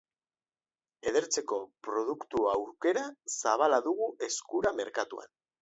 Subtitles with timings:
[1.11, 3.07] Edertzeko produktu-aukera
[3.37, 5.35] zabala dugu eskura merkatuan.